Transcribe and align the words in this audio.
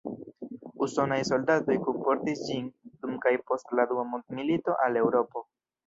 Usonaj 0.85 1.19
soldatoj 1.29 1.77
kunportis 1.89 2.43
ĝin 2.49 2.73
dum 2.89 3.15
kaj 3.27 3.37
post 3.51 3.79
la 3.81 3.89
Dua 3.95 4.11
Mondmilito 4.15 4.81
al 4.89 5.03
Eŭropo. 5.07 5.51